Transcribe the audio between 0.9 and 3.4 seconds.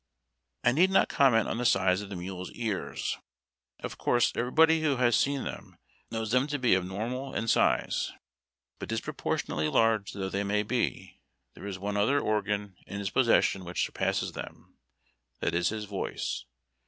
comment on the size of the mule's ears.